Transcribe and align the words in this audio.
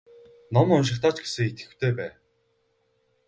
Ном 0.53 0.67
уншихдаа 0.75 1.11
ч 1.15 1.17
гэсэн 1.23 1.45
идэвхтэй 1.49 1.91
бай. 1.97 2.11